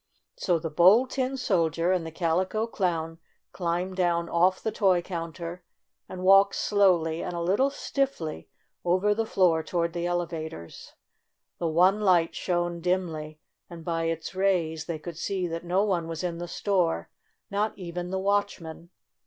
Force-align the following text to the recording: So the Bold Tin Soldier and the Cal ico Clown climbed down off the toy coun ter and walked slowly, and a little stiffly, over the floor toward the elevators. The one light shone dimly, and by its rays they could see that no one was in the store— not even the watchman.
So 0.35 0.57
the 0.57 0.71
Bold 0.71 1.11
Tin 1.11 1.37
Soldier 1.37 1.91
and 1.91 2.03
the 2.07 2.11
Cal 2.11 2.43
ico 2.43 2.65
Clown 2.67 3.19
climbed 3.51 3.97
down 3.97 4.29
off 4.29 4.59
the 4.59 4.71
toy 4.71 5.03
coun 5.03 5.31
ter 5.31 5.61
and 6.09 6.23
walked 6.23 6.55
slowly, 6.55 7.21
and 7.21 7.33
a 7.35 7.39
little 7.39 7.69
stiffly, 7.69 8.49
over 8.83 9.13
the 9.13 9.27
floor 9.27 9.61
toward 9.61 9.93
the 9.93 10.07
elevators. 10.07 10.93
The 11.59 11.67
one 11.67 11.99
light 12.01 12.33
shone 12.33 12.79
dimly, 12.81 13.39
and 13.69 13.85
by 13.85 14.05
its 14.05 14.33
rays 14.33 14.85
they 14.87 14.97
could 14.97 15.19
see 15.19 15.45
that 15.45 15.63
no 15.63 15.83
one 15.83 16.07
was 16.07 16.23
in 16.23 16.39
the 16.39 16.47
store— 16.47 17.11
not 17.51 17.77
even 17.77 18.09
the 18.09 18.17
watchman. 18.17 18.89